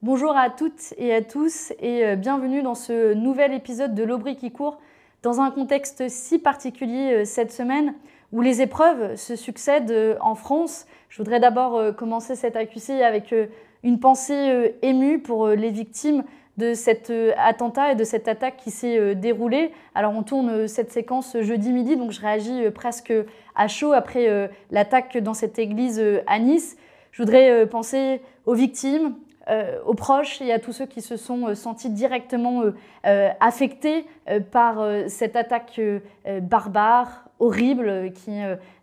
[0.00, 4.36] Bonjour à toutes et à tous et euh, bienvenue dans ce nouvel épisode de l'Aubry
[4.36, 4.78] qui court
[5.24, 7.94] dans un contexte si particulier euh, cette semaine
[8.30, 10.86] où les épreuves se succèdent euh, en France.
[11.08, 13.34] Je voudrais d'abord commencer cet accusé avec
[13.82, 16.22] une pensée émue pour les victimes
[16.58, 19.72] de cet attentat et de cette attaque qui s'est déroulée.
[19.96, 23.12] Alors on tourne cette séquence jeudi midi, donc je réagis presque
[23.56, 26.76] à chaud après l'attaque dans cette église à Nice.
[27.10, 29.14] Je voudrais penser aux victimes,
[29.86, 32.62] aux proches et à tous ceux qui se sont euh, sentis directement
[33.06, 34.04] euh, affectés
[34.50, 35.80] par cette attaque
[36.42, 38.32] barbare, horrible, qui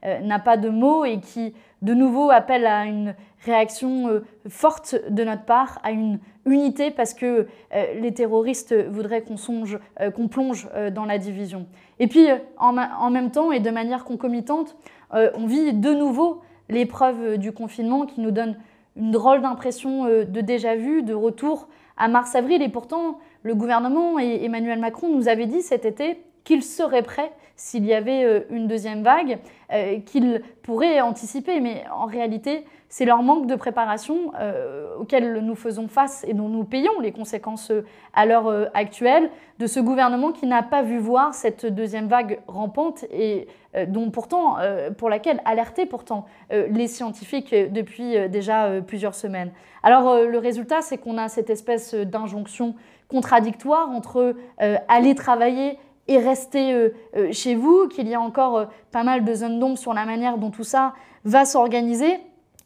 [0.03, 3.13] n'a pas de mots et qui, de nouveau, appelle à une
[3.45, 9.77] réaction forte de notre part, à une unité, parce que les terroristes voudraient qu'on songe,
[10.15, 11.67] qu'on plonge dans la division.
[11.99, 14.75] Et puis, en, même temps et de manière concomitante,
[15.11, 18.57] on vit de nouveau l'épreuve du confinement qui nous donne
[18.95, 21.67] une drôle d'impression euh, de déjà-vu, de retour
[21.97, 22.61] à mars-avril.
[22.61, 27.31] Et pourtant, le gouvernement et Emmanuel Macron nous avaient dit cet été qu'il serait prêt
[27.55, 29.39] s'il y avait euh, une deuxième vague,
[29.71, 31.61] euh, qu'il pourrait anticiper.
[31.61, 36.49] Mais en réalité, c'est leur manque de préparation euh, auquel nous faisons face et dont
[36.49, 37.71] nous payons les conséquences
[38.13, 43.05] à l'heure actuelle de ce gouvernement qui n'a pas vu voir cette deuxième vague rampante
[43.11, 43.47] et
[43.87, 44.55] dont pourtant,
[44.97, 49.51] pour laquelle alertaient pourtant les scientifiques depuis déjà plusieurs semaines.
[49.83, 52.75] Alors le résultat, c'est qu'on a cette espèce d'injonction
[53.09, 54.35] contradictoire entre
[54.87, 56.91] aller travailler et rester
[57.31, 60.51] chez vous, qu'il y a encore pas mal de zones d'ombre sur la manière dont
[60.51, 62.19] tout ça va s'organiser.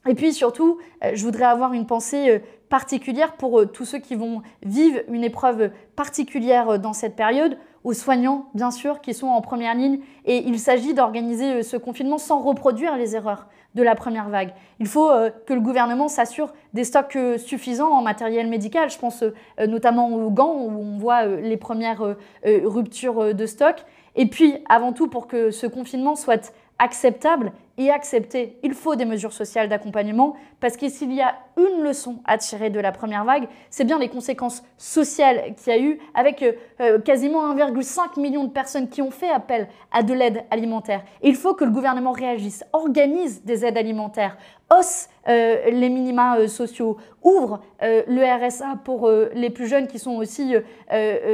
[0.07, 3.99] Et puis surtout, euh, je voudrais avoir une pensée euh, particulière pour euh, tous ceux
[3.99, 9.27] qui vont vivre une épreuve particulière dans cette période, aux soignants bien sûr qui sont
[9.27, 9.99] en première ligne.
[10.25, 14.53] Et il s'agit d'organiser ce confinement sans reproduire les erreurs de la première vague.
[14.80, 15.12] Il faut
[15.45, 18.89] que le gouvernement s'assure des stocks suffisants en matériel médical.
[18.89, 19.23] Je pense
[19.67, 23.86] notamment aux gants où on voit les premières ruptures de stock.
[24.16, 28.57] Et puis, avant tout, pour que ce confinement soit acceptable et accepté.
[28.62, 32.69] Il faut des mesures sociales d'accompagnement parce que s'il y a une leçon à tirer
[32.69, 36.44] de la première vague, c'est bien les conséquences sociales qu'il y a eu avec
[36.81, 41.03] euh, quasiment 1,5 million de personnes qui ont fait appel à de l'aide alimentaire.
[41.23, 44.38] il faut que le gouvernement réagisse, organise des aides alimentaires,
[44.69, 50.16] hausse euh, les minima euh, sociaux, ouvre le RSA pour les plus jeunes qui sont
[50.16, 50.56] aussi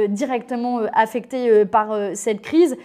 [0.08, 2.76] directement affectés par cette crise.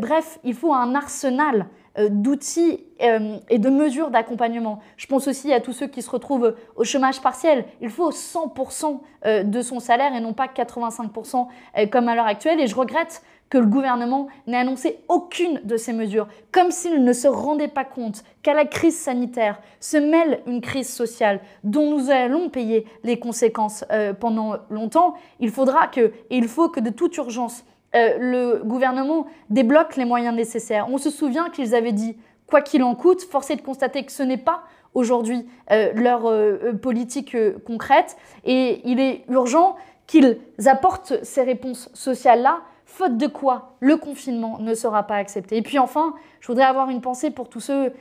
[0.00, 1.64] bref, il faut un arsenal euh,
[2.08, 4.80] d'outils euh, et de mesures d'accompagnement.
[4.96, 7.64] Je pense aussi à tous ceux qui se retrouvent au chômage partiel.
[7.80, 11.48] Il faut 100% euh, de son salaire et non pas 85%
[11.90, 12.60] comme à l'heure actuelle.
[12.60, 17.12] Et je regrette que le gouvernement n'ait annoncé aucune de ces mesures, comme s'il ne
[17.12, 22.10] se rendait pas compte qu'à la crise sanitaire se mêle une crise sociale dont nous
[22.10, 23.84] allons payer les conséquences
[24.20, 25.14] pendant longtemps.
[25.40, 30.04] Il faudra que, et il faut que de toute urgence, euh, le gouvernement débloque les
[30.04, 30.88] moyens nécessaires.
[30.90, 32.16] On se souvient qu'ils avaient dit,
[32.46, 34.62] quoi qu'il en coûte, force est de constater que ce n'est pas
[34.92, 37.34] aujourd'hui euh, leur euh, politique
[37.64, 39.76] concrète et il est urgent
[40.06, 45.56] qu'ils apportent ces réponses sociales-là, faute de quoi le confinement ne sera pas accepté.
[45.56, 47.92] Et puis enfin, je voudrais avoir une pensée pour tous ceux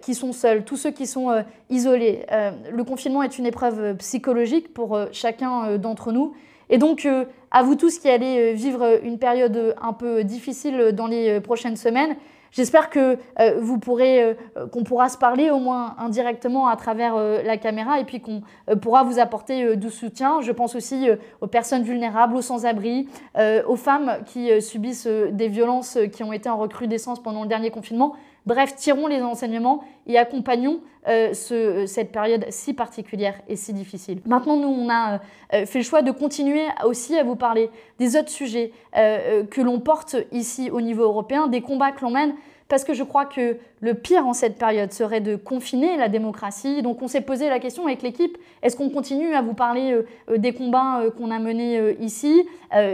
[0.00, 2.24] qui sont seuls, tous ceux qui sont isolés.
[2.72, 6.34] le confinement est une épreuve psychologique pour chacun d'entre nous.
[6.70, 10.92] Et donc, euh, à vous tous qui allez euh, vivre une période un peu difficile
[10.92, 12.16] dans les euh, prochaines semaines,
[12.52, 13.16] J'espère que
[13.60, 14.36] vous pourrez,
[14.72, 18.42] qu'on pourra se parler au moins indirectement à travers la caméra et puis qu'on
[18.82, 20.40] pourra vous apporter du soutien.
[20.40, 21.08] Je pense aussi
[21.40, 23.06] aux personnes vulnérables, aux sans-abri,
[23.38, 28.16] aux femmes qui subissent des violences qui ont été en recrudescence pendant le dernier confinement.
[28.46, 34.20] Bref, tirons les enseignements et accompagnons euh, ce, cette période si particulière et si difficile.
[34.26, 35.20] Maintenant, nous, on a
[35.54, 39.62] euh, fait le choix de continuer aussi à vous parler des autres sujets euh, que
[39.62, 42.34] l'on porte ici au niveau européen, des combats que l'on mène
[42.68, 46.82] parce que je crois que le pire en cette période serait de confiner la démocratie.
[46.82, 49.98] Donc on s'est posé la question avec l'équipe, est-ce qu'on continue à vous parler
[50.36, 52.46] des combats qu'on a menés ici,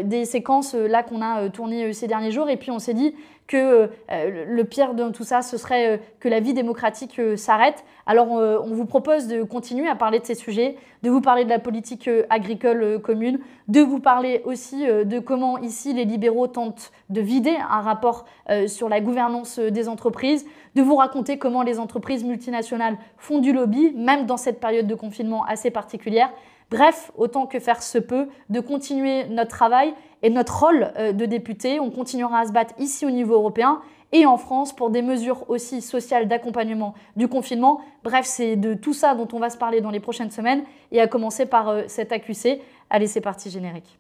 [0.05, 3.13] des séquences là qu'on a tournées ces derniers jours, et puis on s'est dit,
[3.47, 7.37] que euh, le pire de tout ça, ce serait euh, que la vie démocratique euh,
[7.37, 7.85] s'arrête.
[8.07, 11.51] Alors on vous propose de continuer à parler de ces sujets, de vous parler de
[11.51, 17.21] la politique agricole commune, de vous parler aussi de comment ici les libéraux tentent de
[17.21, 18.25] vider un rapport
[18.69, 23.93] sur la gouvernance des entreprises, de vous raconter comment les entreprises multinationales font du lobby,
[23.97, 26.31] même dans cette période de confinement assez particulière.
[26.71, 31.25] Bref, autant que faire se peut, de continuer notre travail et notre rôle euh, de
[31.25, 31.79] député.
[31.79, 33.81] On continuera à se battre ici au niveau européen
[34.13, 37.81] et en France pour des mesures aussi sociales d'accompagnement du confinement.
[38.05, 40.63] Bref, c'est de tout ça dont on va se parler dans les prochaines semaines
[40.93, 42.61] et à commencer par euh, cet AQC.
[42.91, 43.99] Allez, c'est parti générique.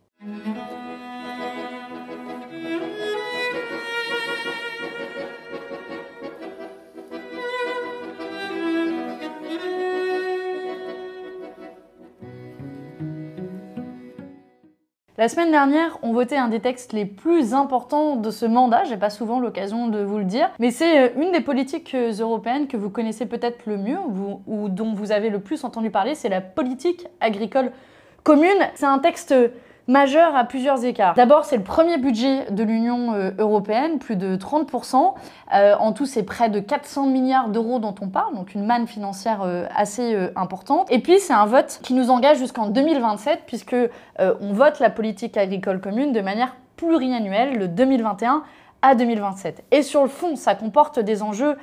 [15.19, 18.99] La semaine dernière, on votait un des textes les plus importants de ce mandat, j'ai
[18.99, 22.67] pas souvent l'occasion de vous le dire, mais c'est euh, une des politiques euh, européennes
[22.67, 23.97] que vous connaissez peut-être le mieux
[24.47, 27.73] ou, dont vous avez le plus entendu parler, c'est la politique agricole
[28.25, 28.59] commune.
[28.75, 29.35] C'est un texte
[29.89, 31.15] majeur à plusieurs écarts.
[31.15, 35.15] D'abord, c'est le premier budget de l'Union euh, européenne, plus de 30%.
[35.55, 38.87] Euh, en tout, c'est près de 400 milliards d'euros dont on parle, donc une manne
[38.87, 40.91] financière euh, assez importante.
[40.91, 43.77] Et puis, c'est un vote qui nous engage jusqu'en 2027, puisque
[44.19, 48.43] on vote la politique agricole commune de manière pluriannuelle, le 2021
[48.83, 49.65] à 2027.
[49.71, 51.57] Et sur le fond, ça comporte des enjeux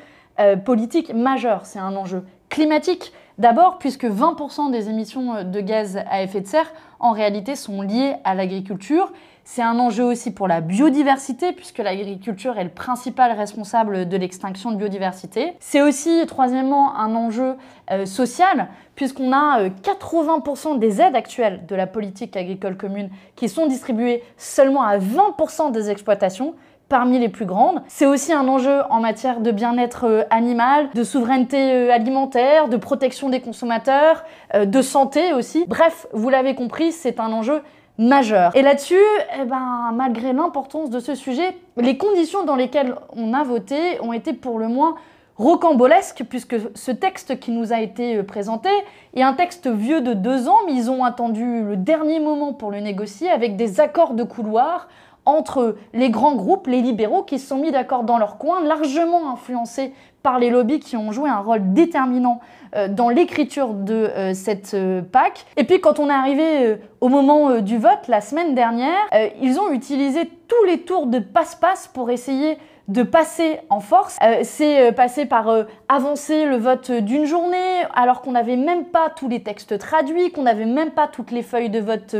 [0.65, 1.65] politiques majeurs.
[1.65, 6.71] C'est un enjeu climatique, D'abord, puisque 20% des émissions de gaz à effet de serre,
[6.99, 9.11] en réalité, sont liées à l'agriculture.
[9.43, 14.71] C'est un enjeu aussi pour la biodiversité, puisque l'agriculture est le principal responsable de l'extinction
[14.71, 15.53] de biodiversité.
[15.59, 17.55] C'est aussi, troisièmement, un enjeu
[17.91, 23.49] euh, social, puisqu'on a 80% euh, des aides actuelles de la politique agricole commune qui
[23.49, 26.55] sont distribuées seulement à 20% des exploitations,
[26.93, 27.81] parmi les plus grandes.
[27.87, 32.77] C'est aussi un enjeu en matière de bien-être euh, animal, de souveraineté euh, alimentaire, de
[32.77, 34.23] protection des consommateurs,
[34.53, 35.65] euh, de santé aussi.
[35.67, 37.63] Bref, vous l'avez compris, c'est un enjeu
[37.97, 38.55] majeur.
[38.55, 39.01] Et là-dessus,
[39.41, 44.13] eh ben, malgré l'importance de ce sujet, les conditions dans lesquelles on a voté ont
[44.13, 44.93] été pour le moins
[45.37, 48.69] rocambolesques, puisque ce texte qui nous a été présenté
[49.15, 52.69] est un texte vieux de deux ans, mais ils ont attendu le dernier moment pour
[52.69, 54.87] le négocier avec des accords de couloir
[55.25, 59.31] entre les grands groupes, les libéraux, qui se sont mis d'accord dans leur coin, largement
[59.31, 62.39] influencés par les lobbies qui ont joué un rôle déterminant
[62.75, 65.45] euh, dans l'écriture de euh, cette euh, PAC.
[65.57, 68.97] Et puis quand on est arrivé au moment du vote la semaine dernière,
[69.41, 74.17] ils ont utilisé tous les tours de passe-passe pour essayer de passer en force.
[74.23, 78.85] Euh, c'est euh, passer par euh, avancer le vote d'une journée alors qu'on n'avait même
[78.85, 82.15] pas tous les textes traduits, qu'on n'avait même pas toutes les feuilles de vote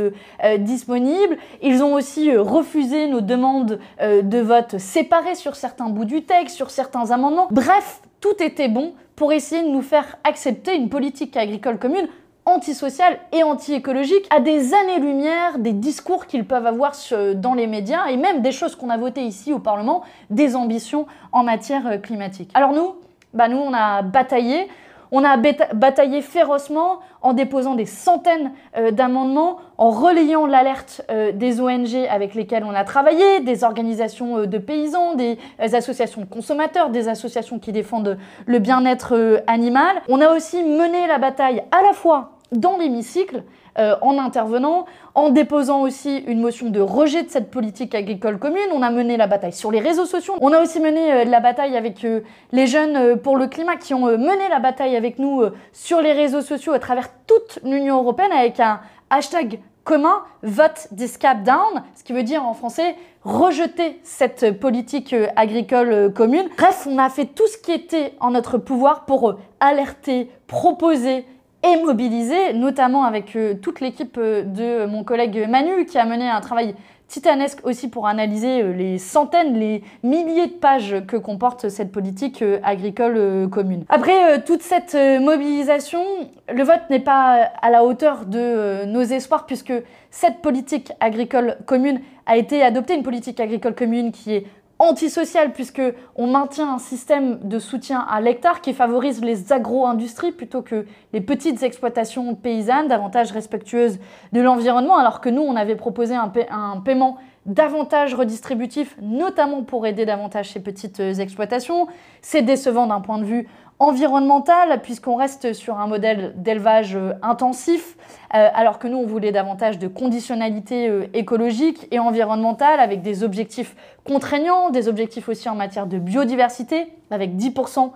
[0.58, 1.36] disponibles.
[1.62, 6.70] Ils ont aussi refusé nos demandes de vote séparées sur certains bouts du texte, sur
[6.70, 7.48] certains amendements.
[7.50, 12.08] Bref, tout était bon pour essayer de nous faire accepter une politique agricole commune
[12.46, 16.92] antisocial et anti-écologique à des années-lumière des discours qu'ils peuvent avoir
[17.36, 21.06] dans les médias et même des choses qu'on a votées ici au Parlement, des ambitions
[21.32, 22.50] en matière euh, climatique.
[22.54, 22.96] Alors nous,
[23.32, 24.68] bah nous on a bataillé,
[25.10, 31.60] on a bataillé férocement en déposant des centaines euh, d'amendements, en relayant l'alerte euh, des
[31.60, 37.08] ONG avec lesquelles on a travaillé, des organisations de paysans, des associations de consommateurs, des
[37.08, 40.02] associations qui défendent le bien-être animal.
[40.08, 43.42] On a aussi mené la bataille à la fois dans l'hémicycle,
[43.76, 44.86] euh, en intervenant,
[45.16, 48.68] en déposant aussi une motion de rejet de cette politique agricole commune.
[48.72, 50.34] On a mené la bataille sur les réseaux sociaux.
[50.40, 52.20] On a aussi mené euh, la bataille avec euh,
[52.52, 55.42] les jeunes pour le climat qui ont mené la bataille avec nous
[55.72, 58.80] sur les réseaux sociaux à travers toute l'Union européenne avec un
[59.10, 65.14] hashtag commun, vote this cap down, ce qui veut dire en français rejeter cette politique
[65.34, 66.48] agricole commune.
[66.56, 71.26] Bref, on a fait tout ce qui était en notre pouvoir pour alerter, proposer,
[71.64, 76.28] et mobilisé, notamment avec euh, toute l'équipe euh, de mon collègue Manu qui a mené
[76.28, 76.74] un travail
[77.08, 82.44] titanesque aussi pour analyser euh, les centaines, les milliers de pages que comporte cette politique
[82.62, 83.84] agricole commune.
[83.88, 86.04] Après toute cette mobilisation,
[86.52, 89.72] le vote n'est pas à la hauteur de nos espoirs puisque
[90.10, 94.46] cette politique agricole commune a été adoptée, une politique agricole commune qui est
[94.78, 95.82] antisocial puisque
[96.16, 101.20] on maintient un système de soutien à l'hectare qui favorise les agro-industries plutôt que les
[101.20, 103.98] petites exploitations paysannes davantage respectueuses
[104.32, 110.06] de l'environnement alors que nous on avait proposé un, paiement davantage redistributif notamment pour aider
[110.06, 111.86] davantage ces petites exploitations.
[112.22, 113.46] C'est décevant d'un point de vue
[113.78, 117.96] environnementale, puisqu'on reste sur un modèle d'élevage euh, intensif,
[118.34, 123.24] euh, alors que nous, on voulait davantage de conditionnalité euh, écologique et environnementale, avec des
[123.24, 123.74] objectifs
[124.04, 127.90] contraignants, des objectifs aussi en matière de biodiversité, avec 10%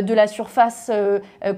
[0.00, 0.90] de la surface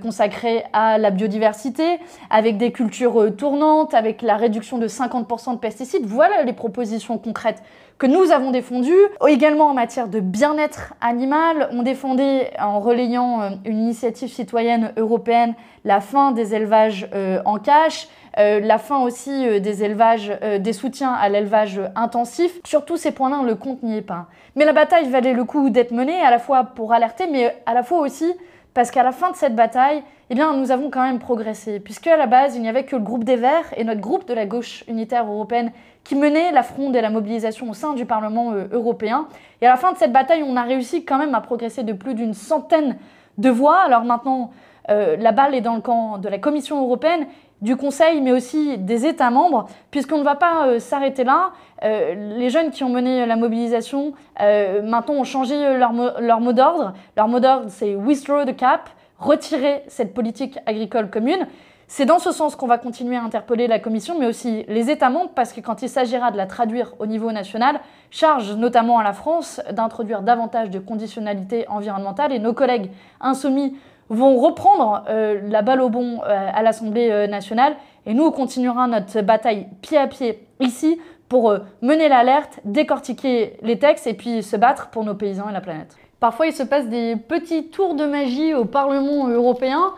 [0.02, 1.98] consacrée à la biodiversité,
[2.28, 6.06] avec des cultures tournantes, avec la réduction de 50% de pesticides.
[6.06, 7.62] Voilà les propositions concrètes
[7.98, 8.92] que nous avons défendues.
[9.26, 16.00] Également en matière de bien-être animal, on défendait en relayant une initiative citoyenne européenne la
[16.00, 17.08] fin des élevages
[17.44, 18.08] en cache,
[18.38, 22.60] euh, la fin aussi euh, des élevages, euh, des soutiens à l'élevage intensif.
[22.66, 24.26] Sur tous ces points-là, le compte n'y pas.
[24.54, 27.74] Mais la bataille valait le coup d'être menée, à la fois pour alerter, mais à
[27.74, 28.32] la fois aussi
[28.76, 32.08] parce qu'à la fin de cette bataille, eh bien, nous avons quand même progressé, puisque
[32.08, 34.34] à la base, il n'y avait que le groupe des Verts et notre groupe de
[34.34, 35.72] la gauche unitaire européenne
[36.04, 39.28] qui menait la fronde et la mobilisation au sein du Parlement européen.
[39.62, 41.94] Et à la fin de cette bataille, on a réussi quand même à progresser de
[41.94, 42.98] plus d'une centaine
[43.38, 43.78] de voix.
[43.78, 44.50] Alors maintenant,
[44.88, 47.26] la balle est dans le camp de la Commission européenne
[47.62, 51.52] du Conseil, mais aussi des États membres, puisqu'on ne va pas euh, s'arrêter là.
[51.84, 56.52] Euh, les jeunes qui ont mené la mobilisation, euh, maintenant, ont changé leur, leur mot
[56.52, 56.92] d'ordre.
[57.16, 61.46] Leur mot d'ordre, c'est Withdraw the Cap, retirer cette politique agricole commune.
[61.88, 65.08] C'est dans ce sens qu'on va continuer à interpeller la Commission, mais aussi les États
[65.08, 69.04] membres, parce que quand il s'agira de la traduire au niveau national, charge notamment à
[69.04, 73.76] la France d'introduire davantage de conditionnalités environnementales, et nos collègues insoumis
[74.08, 78.86] vont reprendre euh, la balle au bon euh, à l'Assemblée euh, nationale et nous continuerons
[78.86, 84.54] notre bataille pied à pied ici pour mener l'alerte, décortiquer les textes et puis se
[84.54, 85.96] battre pour nos paysans et la planète.
[86.20, 89.92] Parfois, il se passe des petits tours de magie au Parlement européen.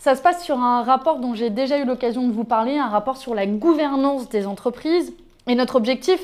[0.00, 2.88] Ça se passe sur un rapport dont j'ai déjà eu l'occasion de vous parler, un
[2.88, 5.14] rapport sur la gouvernance des entreprises.
[5.46, 6.20] Et notre objectif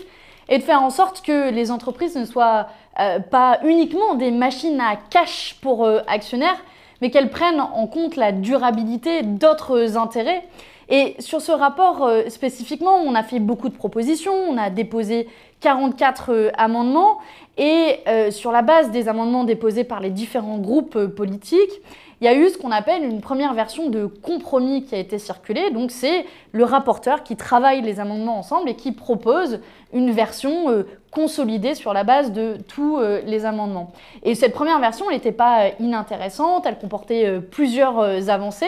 [0.48, 2.66] est de faire en sorte que les entreprises ne soient
[3.30, 6.60] pas uniquement des machines à cash pour actionnaires,
[7.00, 10.44] mais qu'elles prennent en compte la durabilité d'autres intérêts.
[10.90, 15.28] Et sur ce rapport euh, spécifiquement, on a fait beaucoup de propositions, on a déposé
[15.60, 17.18] 44 euh, amendements,
[17.58, 21.82] et euh, sur la base des amendements déposés par les différents groupes politiques,
[22.20, 25.18] il y a eu ce qu'on appelle une première version de compromis qui a été
[25.18, 25.70] circulée.
[25.70, 29.60] Donc c'est le rapporteur qui travaille les amendements ensemble et qui propose
[29.92, 33.92] une version euh, consolidée sur la base de tous euh, les amendements.
[34.22, 38.66] Et cette première version, n'était pas euh, inintéressante, elle comportait plusieurs avancées.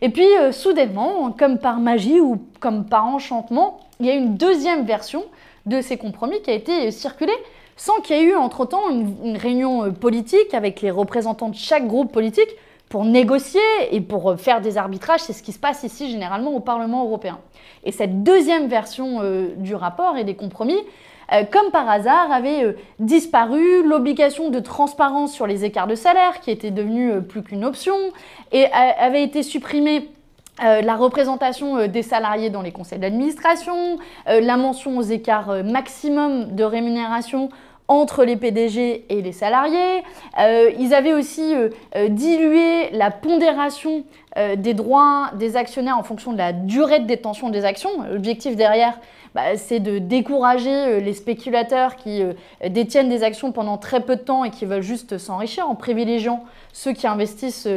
[0.00, 4.84] Et puis soudainement, comme par magie ou comme par enchantement, il y a une deuxième
[4.84, 5.24] version
[5.66, 7.32] de ces compromis qui a été circulée
[7.76, 12.10] sans qu'il y ait eu entre-temps une réunion politique avec les représentants de chaque groupe
[12.10, 12.50] politique
[12.92, 15.20] pour négocier et pour faire des arbitrages.
[15.20, 17.38] C'est ce qui se passe ici généralement au Parlement européen.
[17.84, 20.76] Et cette deuxième version euh, du rapport et des compromis,
[21.32, 26.40] euh, comme par hasard, avait euh, disparu l'obligation de transparence sur les écarts de salaire,
[26.40, 27.96] qui était devenue plus qu'une option,
[28.52, 30.10] et avait été supprimée
[30.58, 33.96] la représentation des salariés dans les conseils d'administration,
[34.26, 37.48] la mention aux écarts maximum de rémunération
[37.92, 40.02] entre les PDG et les salariés.
[40.38, 44.04] Euh, ils avaient aussi euh, euh, dilué la pondération
[44.56, 47.90] des droits des actionnaires en fonction de la durée de détention des actions.
[48.10, 48.98] L'objectif derrière,
[49.34, 52.22] bah, c'est de décourager les spéculateurs qui
[52.68, 56.44] détiennent des actions pendant très peu de temps et qui veulent juste s'enrichir en privilégiant
[56.72, 57.68] ceux qui investissent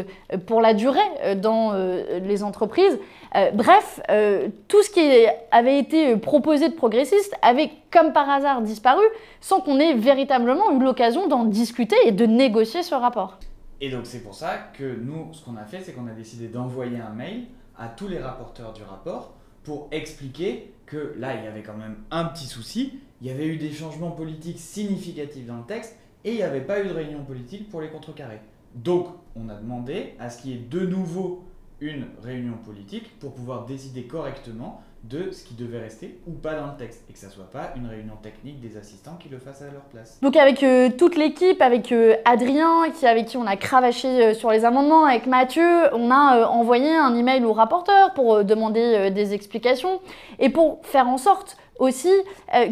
[0.47, 0.99] pour la durée
[1.37, 1.73] dans
[2.21, 2.99] les entreprises.
[3.35, 8.61] Euh, bref, euh, tout ce qui avait été proposé de progressiste avait, comme par hasard,
[8.61, 9.03] disparu
[9.41, 13.37] sans qu'on ait véritablement eu l'occasion d'en discuter et de négocier ce rapport.
[13.81, 16.47] Et donc c'est pour ça que nous, ce qu'on a fait, c'est qu'on a décidé
[16.47, 17.47] d'envoyer un mail
[17.77, 19.33] à tous les rapporteurs du rapport
[19.65, 23.47] pour expliquer que là, il y avait quand même un petit souci, il y avait
[23.47, 26.93] eu des changements politiques significatifs dans le texte et il n'y avait pas eu de
[26.93, 28.39] réunion politique pour les contrecarrer.
[28.75, 31.43] Donc, on a demandé à ce qu'il y ait de nouveau
[31.81, 36.67] une réunion politique pour pouvoir décider correctement de ce qui devait rester ou pas dans
[36.67, 39.61] le texte et que ça soit pas une réunion technique des assistants qui le fassent
[39.61, 40.19] à leur place.
[40.21, 44.51] Donc avec euh, toute l'équipe, avec euh, Adrien avec qui on a cravaché euh, sur
[44.51, 49.99] les amendements, avec Mathieu, on a envoyé un email au rapporteur pour demander des explications
[50.39, 52.11] et pour faire en sorte aussi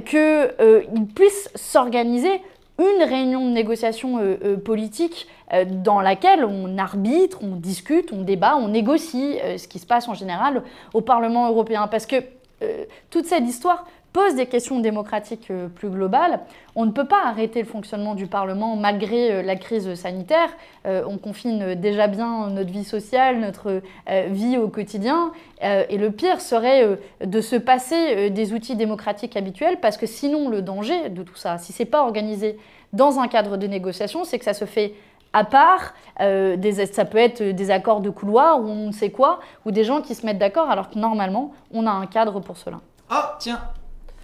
[0.05, 2.41] qu'il puisse s'organiser
[2.79, 4.19] une réunion de négociation
[4.65, 9.77] politique euh, dans laquelle on arbitre, on discute, on débat, on négocie, euh, ce qui
[9.79, 10.63] se passe en général
[10.93, 11.87] au Parlement européen.
[11.87, 12.15] Parce que
[12.63, 16.39] euh, toute cette histoire pose des questions démocratiques plus globales.
[16.75, 20.49] On ne peut pas arrêter le fonctionnement du Parlement malgré la crise sanitaire.
[20.85, 23.81] on confine déjà bien notre vie sociale, notre
[24.27, 25.31] vie au quotidien.
[25.61, 30.61] et le pire serait de se passer des outils démocratiques habituels parce que sinon le
[30.61, 32.57] danger de tout ça, si c'est pas organisé
[32.93, 34.93] dans un cadre de négociation, c'est que ça se fait
[35.33, 36.55] à part, euh,
[36.91, 40.01] ça peut être des accords de couloir ou on ne sait quoi, ou des gens
[40.01, 42.77] qui se mettent d'accord alors que normalement, on a un cadre pour cela.
[43.11, 43.59] Oh, tiens,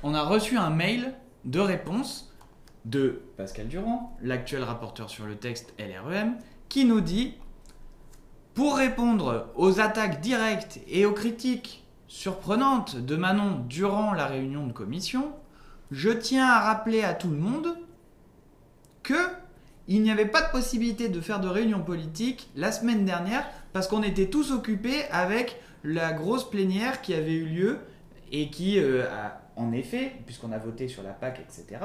[0.03, 1.13] on a reçu un mail
[1.45, 2.33] de réponse
[2.85, 6.37] de Pascal Durand, l'actuel rapporteur sur le texte LREM,
[6.69, 7.35] qui nous dit
[8.53, 14.73] Pour répondre aux attaques directes et aux critiques surprenantes de Manon durant la réunion de
[14.73, 15.31] commission,
[15.91, 17.77] je tiens à rappeler à tout le monde
[19.03, 19.13] que
[19.87, 23.87] il n'y avait pas de possibilité de faire de réunion politique la semaine dernière parce
[23.87, 27.79] qu'on était tous occupés avec la grosse plénière qui avait eu lieu
[28.31, 31.81] et qui euh, a, en effet, puisqu'on a voté sur la PAC, etc.,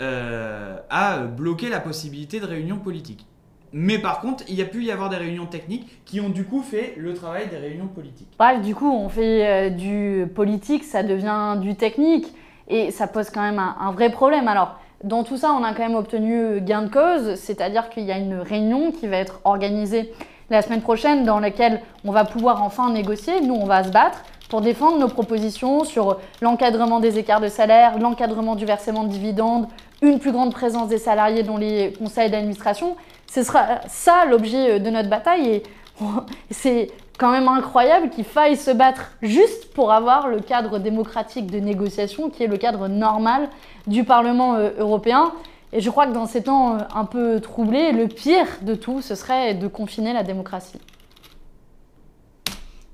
[0.00, 3.26] euh, a bloqué la possibilité de réunion politique.
[3.72, 6.44] Mais par contre, il y a pu y avoir des réunions techniques qui ont du
[6.44, 8.28] coup fait le travail des réunions politiques.
[8.38, 12.32] Bref, du coup, on fait euh, du politique, ça devient du technique,
[12.68, 14.48] et ça pose quand même un, un vrai problème.
[14.48, 18.12] Alors, dans tout ça, on a quand même obtenu gain de cause, c'est-à-dire qu'il y
[18.12, 20.12] a une réunion qui va être organisée
[20.50, 23.40] la semaine prochaine dans laquelle on va pouvoir enfin négocier.
[23.40, 27.98] Nous, on va se battre pour défendre nos propositions sur l'encadrement des écarts de salaire,
[27.98, 29.68] l'encadrement du versement de dividendes,
[30.02, 32.96] une plus grande présence des salariés dans les conseils d'administration.
[33.30, 35.62] Ce sera ça l'objet de notre bataille et
[36.50, 41.58] c'est quand même incroyable qu'il faille se battre juste pour avoir le cadre démocratique de
[41.58, 43.48] négociation qui est le cadre normal
[43.86, 45.32] du Parlement euh, européen.
[45.72, 49.02] Et je crois que dans ces temps euh, un peu troublés, le pire de tout,
[49.02, 50.78] ce serait de confiner la démocratie.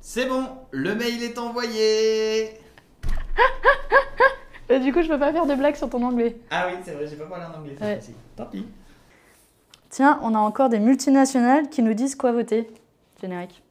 [0.06, 2.50] C'est bon, le mail est envoyé
[4.68, 6.36] Et du coup, je peux pas faire de blagues sur ton anglais.
[6.50, 7.98] Ah oui, c'est vrai, j'ai pas parlé en anglais Ouais.
[8.36, 8.66] Tant pis.
[9.88, 12.68] Tiens, on a encore des multinationales qui nous disent quoi voter.
[13.18, 13.62] Générique.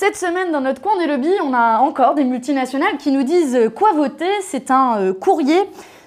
[0.00, 3.54] Cette semaine, dans notre coin des lobbies, on a encore des multinationales qui nous disent
[3.54, 4.30] euh, quoi voter.
[4.40, 5.60] C'est un euh, courrier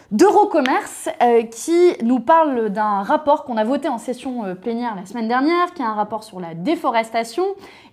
[0.09, 5.27] d'Eurocommerce euh, qui nous parle d'un rapport qu'on a voté en session plénière la semaine
[5.27, 7.45] dernière, qui est un rapport sur la déforestation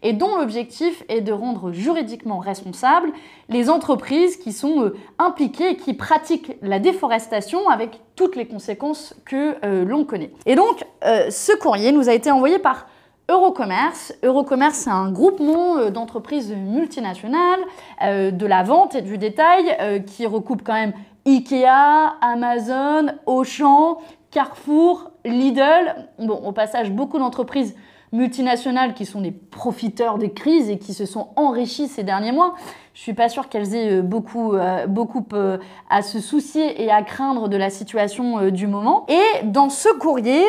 [0.03, 3.11] et dont l'objectif est de rendre juridiquement responsables
[3.51, 9.57] les entreprises qui sont impliquées et qui pratiquent la déforestation avec toutes les conséquences que
[9.85, 10.33] l'on connaît.
[10.47, 12.87] Et donc, ce courrier nous a été envoyé par
[13.31, 14.13] Eurocommerce.
[14.25, 17.61] Eurocommerce, c'est un groupement euh, d'entreprises multinationales
[18.03, 20.93] euh, de la vente et du détail euh, qui recoupe quand même
[21.27, 23.99] Ikea, Amazon, Auchan,
[24.33, 26.09] Carrefour, Lidl.
[26.19, 27.77] Bon, au passage, beaucoup d'entreprises
[28.13, 32.57] multinationales qui sont des profiteurs des crises et qui se sont enrichies ces derniers mois.
[32.95, 37.71] Je suis pas sûre qu'elles aient beaucoup, à se soucier et à craindre de la
[37.71, 39.07] situation du moment.
[39.09, 40.43] Et dans ce courrier,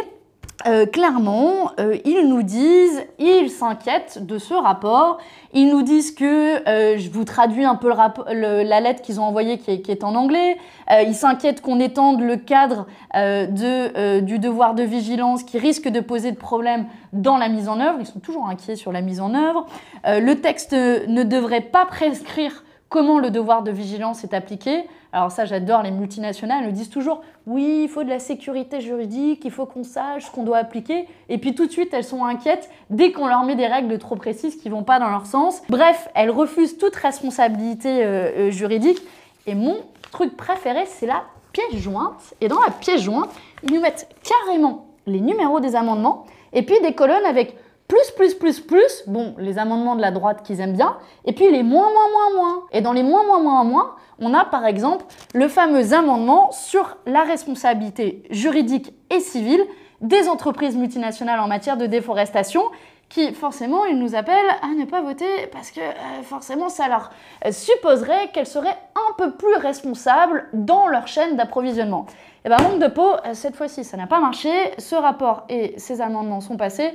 [0.67, 5.17] euh, clairement, euh, ils nous disent, ils s'inquiètent de ce rapport.
[5.53, 9.57] Ils nous disent que, euh, je vous traduis un peu la lettre qu'ils ont envoyée
[9.57, 10.57] qui est, en anglais.
[11.05, 16.37] Ils s'inquiètent qu'on étende le cadre du devoir de vigilance qui risque de poser de
[16.37, 17.97] problèmes dans la mise en œuvre.
[17.99, 19.65] Ils sont toujours inquiets sur la mise en œuvre.
[20.05, 24.83] Le texte ne devrait pas prescrire comment le devoir de vigilance est appliqué.
[25.13, 28.81] Alors ça, j'adore, les multinationales elles nous disent toujours, oui, il faut de la sécurité
[28.81, 31.07] juridique, il faut qu'on sache ce qu'on doit appliquer.
[31.29, 34.17] Et puis tout de suite, elles sont inquiètes dès qu'on leur met des règles trop
[34.17, 35.61] précises qui vont pas dans leur sens.
[35.69, 38.99] Bref, elles refusent toute responsabilité euh, euh, juridique.
[39.47, 39.77] Et mon
[40.11, 41.23] truc préféré, c'est la
[41.53, 42.35] pièce jointe.
[42.41, 43.29] Et dans la pièce jointe,
[43.63, 47.55] ils nous mettent carrément les numéros des amendements et puis des colonnes avec
[47.91, 51.51] plus, plus, plus, plus, bon, les amendements de la droite qu'ils aiment bien, et puis
[51.51, 52.63] les moins, moins, moins, moins.
[52.71, 56.95] Et dans les moins, moins, moins, moins, on a par exemple le fameux amendement sur
[57.05, 59.61] la responsabilité juridique et civile
[59.99, 62.63] des entreprises multinationales en matière de déforestation,
[63.09, 67.11] qui forcément, ils nous appellent à ne pas voter parce que euh, forcément, ça leur
[67.51, 72.05] supposerait qu'elles seraient un peu plus responsables dans leur chaîne d'approvisionnement.
[72.45, 74.49] Et ben manque de peau, euh, cette fois-ci, ça n'a pas marché.
[74.77, 76.93] Ce rapport et ces amendements sont passés.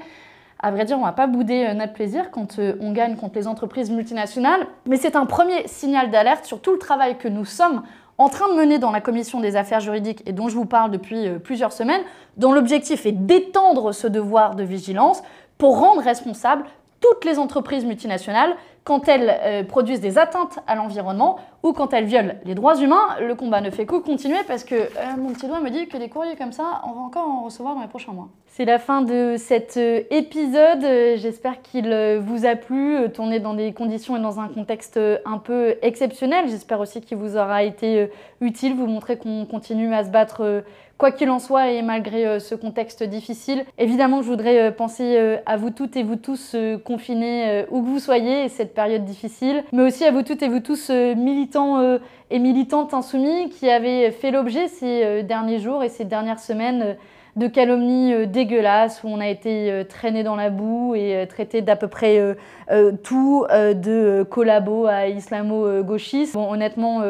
[0.59, 3.35] À vrai dire, on va pas bouder euh, notre plaisir quand euh, on gagne contre
[3.37, 7.45] les entreprises multinationales, mais c'est un premier signal d'alerte sur tout le travail que nous
[7.45, 7.83] sommes
[8.19, 10.91] en train de mener dans la commission des affaires juridiques et dont je vous parle
[10.91, 12.01] depuis euh, plusieurs semaines,
[12.39, 15.23] dont l'objectif est d'étendre ce devoir de vigilance
[15.59, 16.65] pour rendre responsables
[17.01, 18.57] toutes les entreprises multinationales
[18.87, 23.17] quand elles euh, produisent des atteintes à l'environnement ou quand elles violent les droits humains.
[23.21, 25.97] Le combat ne fait que continuer parce que euh, mon petit doigt me dit que
[25.97, 28.29] des courriers comme ça, on va encore en recevoir dans les prochains mois.
[28.47, 30.83] C'est la fin de cet euh, épisode.
[31.17, 31.89] J'espère qu'il
[32.25, 36.49] vous a plu, tourné dans des conditions et dans un contexte un peu exceptionnel.
[36.49, 38.09] J'espère aussi qu'il vous aura été
[38.41, 40.63] utile, vous montrer qu'on continue à se battre
[40.99, 43.65] quoi qu'il en soit et malgré euh, ce contexte difficile.
[43.79, 47.87] Évidemment, je voudrais euh, penser euh, à vous toutes et vous tous confinés où que
[47.87, 51.99] vous soyez et cette période difficile, mais aussi à vous toutes et vous tous militants
[52.31, 56.97] et militantes insoumis qui avaient fait l'objet ces derniers jours et ces dernières semaines
[57.37, 61.89] de calomnies dégueulasses où on a été traîné dans la boue et traité d'à peu
[61.89, 62.37] près
[63.03, 66.35] tout, de collabo à islamo-gauchiste.
[66.35, 67.03] Bon, honnêtement,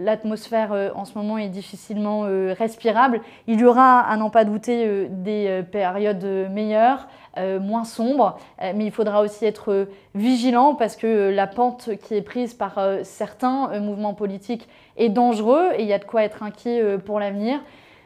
[0.00, 2.22] l'atmosphère en ce moment est difficilement
[2.56, 3.20] respirable.
[3.46, 7.08] Il y aura, à n'en pas douter, des périodes meilleures.
[7.36, 12.14] Euh, moins sombre, euh, mais il faudra aussi être vigilant parce que la pente qui
[12.14, 16.22] est prise par euh, certains mouvements politiques est dangereux et il y a de quoi
[16.22, 17.58] être inquiet pour l'avenir.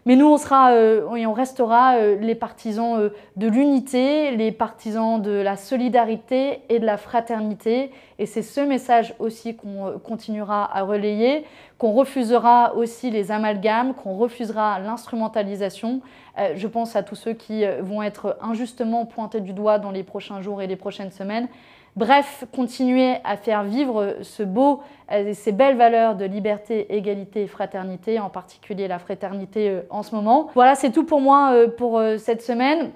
[0.07, 6.63] Mais nous, on, sera, on restera les partisans de l'unité, les partisans de la solidarité
[6.69, 7.91] et de la fraternité.
[8.19, 11.45] Et c'est ce message aussi qu'on continuera à relayer,
[11.79, 16.01] qu'on refusera aussi les amalgames, qu'on refusera l'instrumentalisation.
[16.39, 19.91] Euh, je pense à tous ceux qui euh, vont être injustement pointés du doigt dans
[19.91, 21.49] les prochains jours et les prochaines semaines.
[21.99, 27.47] Bref, continuer à faire vivre ce beau, euh, ces belles valeurs de liberté, égalité et
[27.49, 30.47] fraternité, en particulier la fraternité en ce moment.
[30.55, 32.93] Voilà, c'est tout pour moi pour cette semaine.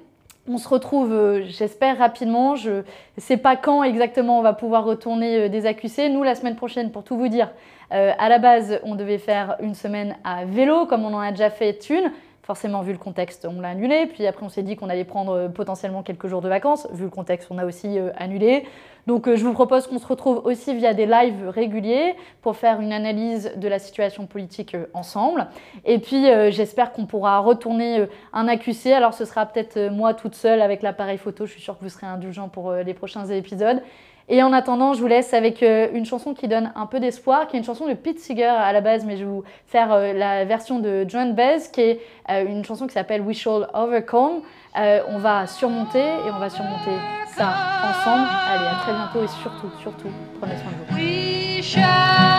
[0.48, 2.54] On se retrouve, j'espère, rapidement.
[2.54, 2.82] Je ne
[3.16, 6.08] sais pas quand exactement on va pouvoir retourner des accusés.
[6.08, 7.50] Nous, la semaine prochaine, pour tout vous dire,
[7.90, 11.50] à la base, on devait faire une semaine à vélo, comme on en a déjà
[11.50, 12.12] fait une.
[12.44, 14.06] Forcément, vu le contexte, on l'a annulé.
[14.06, 16.88] Puis après, on s'est dit qu'on allait prendre euh, potentiellement quelques jours de vacances.
[16.92, 18.64] Vu le contexte, on a aussi euh, annulé.
[19.06, 22.80] Donc, euh, je vous propose qu'on se retrouve aussi via des lives réguliers pour faire
[22.80, 25.46] une analyse de la situation politique ensemble.
[25.84, 28.86] Et puis, j'espère qu'on pourra retourner un AQC.
[28.86, 31.46] Alors, ce sera peut-être moi toute seule avec l'appareil photo.
[31.46, 33.82] Je suis sûre que vous serez indulgents pour les prochains épisodes.
[34.28, 37.46] Et en attendant, je vous laisse avec euh, une chanson qui donne un peu d'espoir,
[37.46, 39.92] qui est une chanson de Pete Seeger à la base, mais je vais vous faire
[39.92, 43.68] euh, la version de John Bez, qui est euh, une chanson qui s'appelle We Shall
[43.74, 44.42] Overcome.
[44.74, 46.96] on va surmonter et on va surmonter
[47.36, 47.52] ça
[47.90, 48.26] ensemble.
[48.48, 50.08] Allez, à très bientôt et surtout, surtout,
[50.40, 52.31] prenez soin de vous.